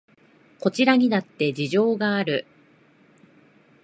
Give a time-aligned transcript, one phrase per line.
[0.59, 2.47] こちらにだって事情がある